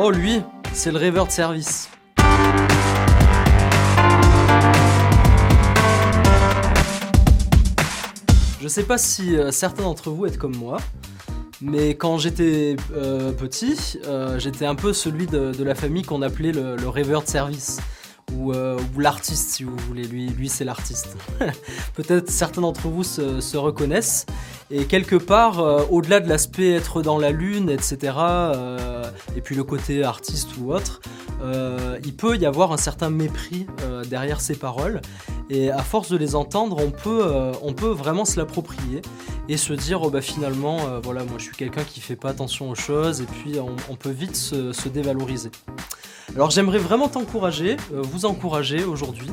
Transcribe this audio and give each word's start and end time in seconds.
Oh 0.00 0.12
lui, 0.12 0.42
c'est 0.72 0.92
le 0.92 0.96
rêveur 0.96 1.26
de 1.26 1.32
service. 1.32 1.88
Je 8.60 8.68
sais 8.68 8.84
pas 8.84 8.96
si 8.96 9.36
euh, 9.36 9.50
certains 9.50 9.82
d'entre 9.82 10.10
vous 10.10 10.26
êtes 10.26 10.38
comme 10.38 10.54
moi, 10.54 10.76
mais 11.60 11.96
quand 11.96 12.16
j'étais 12.16 12.76
euh, 12.94 13.32
petit, 13.32 13.98
euh, 14.06 14.38
j'étais 14.38 14.66
un 14.66 14.76
peu 14.76 14.92
celui 14.92 15.26
de, 15.26 15.64
la 15.64 15.74
famille 15.74 16.04
qu'on 16.04 16.22
appelait 16.22 16.52
le, 16.52 16.88
rêveur 16.88 17.24
de 17.24 17.28
service. 17.28 17.80
Ou, 18.32 18.52
l'artiste 18.98 19.50
si 19.50 19.64
vous 19.64 19.76
voulez, 19.88 20.04
lui, 20.04 20.48
c'est 20.48 20.64
l'artiste. 20.64 21.16
Peut-être 21.94 22.30
certains 22.30 22.60
d'entre 22.60 22.86
vous 22.86 23.02
se 23.02 23.56
reconnaissent. 23.56 24.26
Et 24.70 24.84
quelque 24.84 25.16
part, 25.16 25.60
euh, 25.60 25.82
au-delà 25.90 26.20
de 26.20 26.28
l'aspect 26.28 26.72
être 26.72 27.00
dans 27.00 27.16
la 27.16 27.30
lune, 27.30 27.70
etc., 27.70 28.12
euh, 28.18 29.02
et 29.34 29.40
puis 29.40 29.54
le 29.54 29.64
côté 29.64 30.04
artiste 30.04 30.50
ou 30.60 30.72
autre, 30.72 31.00
euh, 31.42 31.98
il 32.04 32.14
peut 32.14 32.36
y 32.36 32.44
avoir 32.44 32.72
un 32.72 32.76
certain 32.76 33.08
mépris 33.08 33.66
derrière 34.08 34.40
ces 34.40 34.56
paroles. 34.56 35.00
Et 35.48 35.70
à 35.70 35.78
force 35.78 36.10
de 36.10 36.18
les 36.18 36.34
entendre, 36.34 36.78
on 36.84 36.90
peut, 37.72 37.88
vraiment 37.88 38.26
se 38.26 38.38
l'approprier 38.38 39.00
et 39.48 39.56
se 39.56 39.72
dire, 39.72 40.02
oh 40.02 40.10
bah 40.10 40.20
finalement, 40.20 40.78
voilà, 41.02 41.24
moi 41.24 41.34
je 41.38 41.44
suis 41.44 41.56
quelqu'un 41.56 41.84
qui 41.84 42.00
fait 42.00 42.16
pas 42.16 42.30
attention 42.30 42.68
aux 42.68 42.74
choses, 42.74 43.22
et 43.22 43.24
puis 43.24 43.58
on, 43.58 43.94
peut 43.94 44.10
vite 44.10 44.36
se, 44.36 44.72
se 44.72 44.88
dévaloriser. 44.90 45.50
Alors 46.34 46.50
j'aimerais 46.50 46.78
vraiment 46.78 47.08
t'encourager, 47.08 47.78
vous 47.90 48.26
encourager 48.26 48.84
aujourd'hui, 48.84 49.30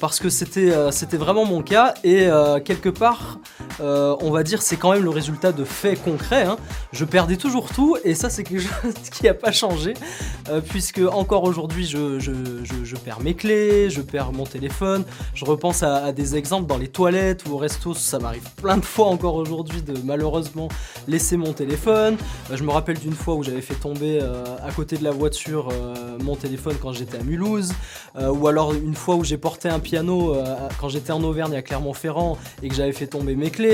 parce 0.00 0.20
que 0.20 0.28
c'était 0.28 1.16
vraiment 1.16 1.46
mon 1.46 1.62
cas, 1.62 1.94
et 2.04 2.28
quelque 2.64 2.90
part, 2.90 3.38
euh, 3.80 4.16
on 4.20 4.30
va 4.30 4.42
dire, 4.42 4.62
c'est 4.62 4.76
quand 4.76 4.92
même 4.92 5.02
le 5.02 5.10
résultat 5.10 5.52
de 5.52 5.64
faits 5.64 6.02
concrets. 6.02 6.44
hein. 6.44 6.56
Je 6.92 7.04
perdais 7.04 7.36
toujours 7.36 7.72
tout, 7.72 7.96
et 8.04 8.14
ça 8.14 8.30
c'est 8.30 8.44
quelque 8.44 8.60
chose 8.82 8.94
qui 9.10 9.24
n'a 9.24 9.34
pas 9.34 9.52
changé, 9.52 9.94
euh, 10.48 10.60
puisque 10.60 11.00
encore 11.00 11.44
aujourd'hui, 11.44 11.86
je, 11.86 12.96
perds 13.04 13.20
mes 13.20 13.34
clés, 13.34 13.88
je 13.90 14.02
perds 14.02 14.32
mon 14.32 14.44
téléphone, 14.44 15.04
je 15.34 15.44
repense 15.44 15.82
à, 15.82 16.12
des 16.12 16.36
exemples 16.36 16.66
dans 16.66 16.76
les 16.76 16.88
toilettes 16.88 17.46
ou 17.48 17.54
au 17.54 17.56
resto, 17.56 17.94
ça 17.94 18.18
m'arrive 18.18 18.48
plein 18.56 18.76
de 18.76 18.84
fois 18.84 19.06
encore 19.06 19.36
aujourd'hui 19.36 19.82
de 19.82 19.94
malheureusement 20.04 20.68
laisser 21.08 21.36
mon 21.36 21.52
téléphone. 21.52 22.16
Euh, 22.50 22.56
je 22.56 22.64
me 22.64 22.70
rappelle 22.70 22.98
d'une 22.98 23.14
fois 23.14 23.34
où 23.34 23.42
j'avais 23.42 23.62
fait 23.62 23.74
tomber 23.74 24.20
à 24.20 24.70
côté 24.72 24.96
de 24.96 25.04
la 25.04 25.10
voiture 25.10 25.68
mon 26.22 26.36
téléphone 26.36 26.76
quand 26.80 26.92
j'étais 26.92 27.18
à 27.18 27.22
Mulhouse, 27.22 27.72
ou 28.18 28.48
alors 28.48 28.74
une 28.74 28.94
fois 28.94 29.16
où 29.16 29.24
j'ai 29.24 29.38
porté 29.38 29.68
un 29.68 29.78
piano 29.78 30.34
quand 30.80 30.88
j'étais 30.88 31.12
en 31.12 31.22
Auvergne 31.22 31.54
à 31.54 31.62
Clermont-Ferrand 31.62 32.36
et 32.62 32.68
que 32.68 32.74
j'avais 32.74 32.92
fait 32.92 33.06
tomber 33.06 33.36
mes 33.36 33.50
clés, 33.50 33.69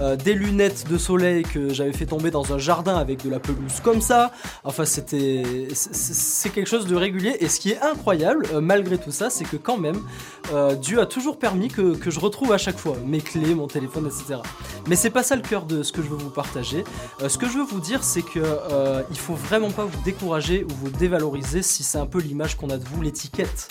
euh, 0.00 0.16
des 0.16 0.34
lunettes 0.34 0.86
de 0.88 0.98
soleil 0.98 1.42
que 1.42 1.72
j'avais 1.72 1.92
fait 1.92 2.06
tomber 2.06 2.30
dans 2.30 2.52
un 2.52 2.58
jardin 2.58 2.96
avec 2.96 3.22
de 3.24 3.30
la 3.30 3.38
pelouse 3.40 3.80
comme 3.82 4.00
ça. 4.00 4.32
Enfin, 4.64 4.84
c'était 4.84 5.68
c'est- 5.74 6.50
quelque 6.50 6.68
chose 6.68 6.86
de 6.86 6.94
régulier. 6.96 7.36
Et 7.40 7.48
ce 7.48 7.58
qui 7.60 7.70
est 7.72 7.80
incroyable, 7.80 8.46
euh, 8.52 8.60
malgré 8.60 8.98
tout 8.98 9.10
ça, 9.12 9.30
c'est 9.30 9.44
que 9.44 9.56
quand 9.56 9.76
même, 9.78 10.00
euh, 10.52 10.74
Dieu 10.74 11.00
a 11.00 11.06
toujours 11.06 11.38
permis 11.38 11.68
que, 11.68 11.94
que 11.96 12.10
je 12.10 12.20
retrouve 12.20 12.52
à 12.52 12.58
chaque 12.58 12.78
fois 12.78 12.96
mes 13.06 13.20
clés, 13.20 13.54
mon 13.54 13.66
téléphone, 13.66 14.06
etc. 14.06 14.40
Mais 14.88 14.96
c'est 14.96 15.10
pas 15.10 15.22
ça 15.22 15.36
le 15.36 15.42
cœur 15.42 15.64
de 15.64 15.82
ce 15.82 15.92
que 15.92 16.02
je 16.02 16.08
veux 16.08 16.16
vous 16.16 16.30
partager. 16.30 16.84
Ce 17.26 17.38
que 17.38 17.46
je 17.46 17.58
veux 17.58 17.64
vous 17.64 17.80
dire, 17.80 18.04
c'est 18.04 18.22
que 18.22 18.40
il 19.10 19.18
faut 19.18 19.34
vraiment 19.34 19.70
pas 19.70 19.84
vous 19.84 20.02
décourager 20.04 20.64
ou 20.64 20.68
vous 20.84 20.90
dévaloriser 20.90 21.62
si 21.62 21.82
c'est 21.82 21.98
un 21.98 22.06
peu 22.06 22.18
l'image 22.20 22.56
qu'on 22.56 22.70
a 22.70 22.76
de 22.76 22.84
vous, 22.84 23.02
l'étiquette 23.02 23.68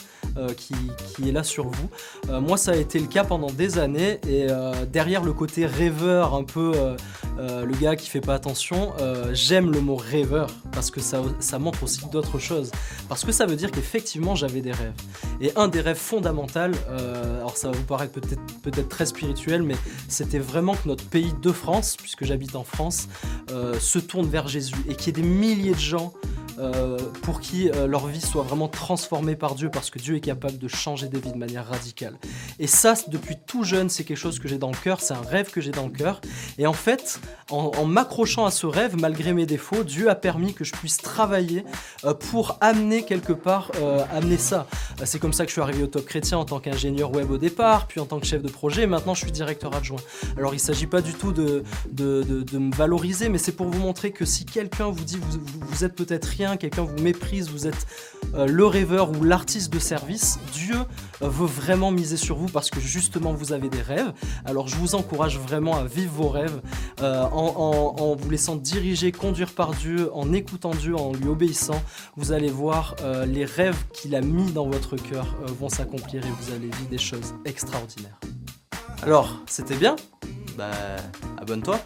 qui, 0.58 0.76
qui 1.16 1.30
est 1.30 1.32
là 1.32 1.44
sur 1.44 1.68
vous. 1.68 1.90
Euh, 2.30 2.40
moi, 2.40 2.58
ça 2.58 2.72
a 2.72 2.76
été 2.76 3.00
le 3.00 3.08
cas 3.08 3.24
pendant 3.24 3.52
des 3.52 3.78
années 3.78 4.20
et 4.28 4.48
euh, 4.50 4.74
derrière 4.92 5.24
le 5.24 5.34
côté 5.34 5.66
rêveur, 5.66 6.34
un 6.34 6.44
peu 6.44 6.72
euh, 6.76 6.96
euh, 7.40 7.66
le 7.66 7.74
gars 7.76 7.96
qui 7.96 8.10
fait 8.10 8.22
pas 8.22 8.36
attention, 8.36 8.94
euh, 9.00 9.32
j'aime 9.34 9.72
le 9.72 9.82
mot 9.82 9.96
rêveur 9.96 10.50
parce 10.72 10.92
que 10.92 11.02
ça, 11.02 11.22
montre 11.60 11.84
aussi 11.84 12.06
d'autres 12.12 12.40
choses. 12.40 12.72
Parce 13.10 13.24
que 13.24 13.32
ça 13.32 13.46
veut 13.46 13.56
dire 13.56 13.72
qu'effectivement, 13.72 14.36
j'avais 14.36 14.62
des 14.62 14.72
rêves. 14.72 14.94
Et 15.42 15.52
un 15.56 15.68
des 15.68 15.82
rêves 15.82 15.98
fondamentaux, 15.98 16.60
euh, 16.90 17.38
alors 17.40 17.58
ça 17.58 17.70
va 17.70 17.78
vous 17.78 17.84
paraître 17.84 18.14
peut-être 18.14 18.90
très 18.90 19.06
spirituel, 19.06 19.64
mais 19.64 19.76
c'était 20.08 20.40
vraiment 20.40 20.74
que 20.76 20.88
notre 20.88 21.06
pays 21.06 21.34
de 21.42 21.52
France, 21.52 21.96
puisque 21.98 22.26
j'habite 22.26 22.56
en 22.56 22.64
France, 22.64 23.08
euh, 23.52 23.80
se 23.80 24.00
tourne 24.00 24.28
vers 24.28 24.48
Jésus 24.48 24.76
et 24.88 24.96
qu'il 24.96 25.08
y 25.08 25.20
ait 25.20 25.22
des 25.24 25.28
milliers 25.28 25.74
de 25.74 25.80
gens 25.80 26.14
euh, 26.60 26.98
pour 27.24 27.40
qui 27.40 27.70
euh, 27.70 27.88
leur 27.88 28.08
vie 28.08 28.22
soit 28.22 28.44
vraiment 28.44 28.68
transformée 28.68 29.36
par 29.36 29.56
Dieu, 29.56 29.70
parce 29.70 29.90
que 29.90 30.00
Dieu 30.00 30.16
est 30.16 30.22
capable 30.22 30.58
de 30.58 30.68
changer 30.68 31.08
des 31.08 31.20
vies 31.20 31.32
de 31.32 31.38
manière 31.38 31.68
radicale. 31.68 32.16
Et 32.60 32.68
ça, 32.68 32.94
depuis 33.08 33.38
tout 33.46 33.64
jeune, 33.64 33.90
c'est 33.90 34.04
quelque 34.04 34.18
chose 34.18 34.40
que 34.40 34.48
j'ai 34.48 34.58
dans 34.58 34.70
le 34.70 34.78
cœur, 34.78 35.02
c'est 35.02 35.14
un 35.14 35.22
rêve 35.22 35.50
que 35.50 35.62
j'ai 35.62 35.72
dans 35.72 35.86
le 35.86 35.92
cœur. 35.92 36.22
Et 36.58 36.68
en 36.68 36.74
fait, 36.74 37.20
en, 37.50 37.86
m'accrochant 37.86 38.46
à 38.46 38.52
ce 38.52 38.68
rêve, 38.68 38.96
malgré 38.98 39.34
mes 39.34 39.46
défauts, 39.46 39.84
Dieu 39.84 40.10
a 40.10 40.16
permis 40.16 40.54
que 40.54 40.64
je 40.64 40.74
puisse 40.74 40.98
travailler 40.98 41.66
euh, 42.06 42.14
pour 42.14 42.58
amener 42.62 43.04
quelque 43.04 43.34
part, 43.34 43.72
amener 44.12 44.38
ça. 44.38 44.68
Euh, 45.02 45.04
C'est 45.06 45.20
comme 45.20 45.34
ça 45.34 45.46
que 45.46 45.50
je 45.50 45.54
suis 45.54 45.62
arrivé 45.62 45.84
au 45.84 45.88
Top 45.88 46.06
Chrétien 46.06 46.38
en 46.38 46.46
tant 46.46 46.60
qu'ingénieur 46.60 47.12
web 47.14 47.30
au 47.32 47.38
départ, 47.38 47.88
puis 47.88 48.00
en 48.00 48.06
tant 48.06 48.20
que 48.20 48.26
chef 48.26 48.42
de 48.42 48.50
projet, 48.50 48.84
et 48.84 48.88
maintenant 48.88 49.14
je 49.14 49.22
suis 49.22 49.32
directeur 49.32 49.74
adjoint. 49.76 50.00
Alors 50.38 50.54
il 50.54 50.58
ne 50.58 50.62
s'agit 50.62 50.88
pas 50.88 51.02
du 51.02 51.14
tout 51.14 51.32
de, 51.32 51.64
me 51.98 52.76
valoriser, 52.76 53.30
mais 53.30 53.38
c'est 53.38 53.52
pour 53.52 53.68
vous 53.68 53.80
montrer 53.80 54.12
que 54.12 54.26
si 54.26 54.46
quelqu'un 54.46 54.90
vous 54.90 55.04
dit 55.04 55.20
vous 55.62 55.84
êtes 55.84 55.96
peut-être 55.96 56.26
rien, 56.26 56.58
quelqu'un 56.58 56.84
vous 56.84 57.02
méprise, 57.02 57.50
vous 57.50 57.68
êtes 57.68 57.88
euh, 58.36 58.46
le 58.48 58.66
rêveur 58.66 59.12
ou 59.12 59.24
l'artiste 59.24 59.72
de 59.72 59.80
service, 59.80 60.40
Dieu 60.54 60.78
veut 61.22 61.48
vraiment 61.48 61.92
miser 61.92 62.18
sur 62.18 62.38
vous 62.38 62.48
parce 62.48 62.70
que 62.70 62.80
justement 62.80 63.34
vous 63.34 63.54
avez 63.54 63.70
des 63.70 63.82
rêves. 63.82 64.12
Alors 64.46 64.68
je 64.68 64.76
vous 64.76 64.96
encourage 64.96 65.38
vraiment 65.40 65.78
à 65.78 65.86
vivre 65.86 66.14
vos 66.14 66.30
rêves 66.30 66.62
euh, 67.02 67.24
en, 67.24 68.16
vous 68.16 68.30
laissant 68.30 68.56
diriger, 68.56 69.12
conduire 69.12 69.54
par 69.54 69.72
Dieu, 69.74 70.10
en 70.14 70.34
écoutant 70.34 70.72
Dieu, 70.72 70.96
en 70.96 71.14
lui 71.14 71.28
obéissant. 71.28 71.82
Vous 72.16 72.32
allez 72.32 72.50
voir 72.50 72.96
euh, 73.02 73.26
les 73.26 73.46
rêves 73.46 73.78
qu'il 73.94 74.16
a 74.16 74.22
mis 74.22 74.52
dans 74.52 74.68
votre 74.68 74.96
cœur 74.96 75.36
vont 75.60 75.70
s'accomplir 75.70 76.26
et 76.26 76.30
vous 76.30 76.52
allez 76.52 76.68
vivre 76.68 76.90
des 76.90 76.98
choses 76.98 77.34
extraordinaires. 77.46 78.20
Alors, 79.04 79.42
c'était 79.48 79.76
bien? 79.76 79.96
Bah, 80.58 80.72
abonne-toi. 81.38 81.80